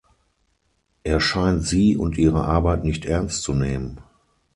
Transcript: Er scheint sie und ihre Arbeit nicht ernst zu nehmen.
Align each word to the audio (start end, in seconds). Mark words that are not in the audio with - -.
Er 1.03 1.19
scheint 1.19 1.63
sie 1.63 1.95
und 1.95 2.17
ihre 2.17 2.43
Arbeit 2.45 2.83
nicht 2.83 3.05
ernst 3.05 3.43
zu 3.43 3.53
nehmen. 3.53 4.01